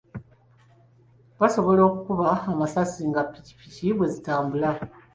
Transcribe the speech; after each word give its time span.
Basobola 1.39 1.81
okukuba 1.89 2.29
amasasi 2.51 3.01
nga 3.09 3.21
ppikipiki 3.25 3.87
bwe 3.95 4.07
zitambula. 4.13 4.69